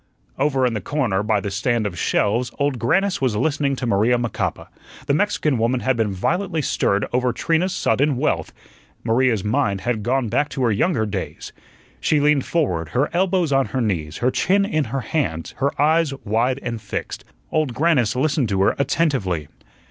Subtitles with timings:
[0.39, 4.17] Over in the corner, by the stand of shelves, Old Grannis was listening to Maria
[4.17, 4.67] Macapa.
[5.05, 8.51] The Mexican woman had been violently stirred over Trina's sudden wealth;
[9.03, 11.53] Maria's mind had gone back to her younger days.
[11.99, 16.15] She leaned forward, her elbows on her knees, her chin in her hands, her eyes
[16.25, 17.23] wide and fixed.
[17.51, 19.49] Old Grannis listened to her attentively.